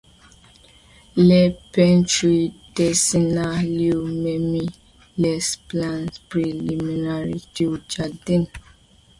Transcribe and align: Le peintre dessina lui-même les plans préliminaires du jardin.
Le 1.25 1.51
peintre 1.73 2.31
dessina 2.75 3.61
lui-même 3.61 4.67
les 5.19 5.39
plans 5.67 6.07
préliminaires 6.27 7.37
du 7.53 7.67
jardin. 7.87 8.45